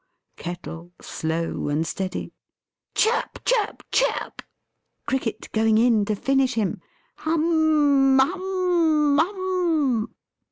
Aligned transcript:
Kettle 0.35 0.93
slow 0.99 1.67
and 1.69 1.85
steady. 1.85 2.33
Chirp, 2.95 3.45
chirp, 3.45 3.83
chirp! 3.91 4.41
Cricket 5.05 5.51
going 5.51 5.77
in 5.77 6.05
to 6.05 6.15
finish 6.15 6.55
him. 6.55 6.81
Hum, 7.17 8.17
hum, 8.17 8.17
hum 8.19 9.19
m 9.19 10.07
m! 10.09 10.15